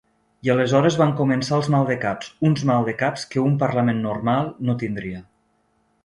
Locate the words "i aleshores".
0.47-0.95